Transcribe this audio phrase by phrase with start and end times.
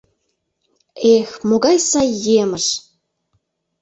[1.15, 2.09] —Эх, могай сай
[2.41, 2.65] емыж!..